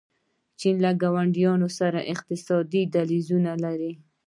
[0.59, 3.93] چین له ګاونډیانو سره اقتصادي دهلیزونه لري.